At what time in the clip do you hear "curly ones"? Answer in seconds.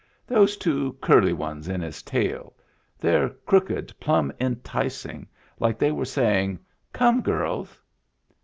0.99-1.67